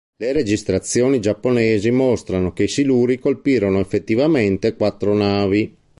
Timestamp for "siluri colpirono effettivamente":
2.67-4.75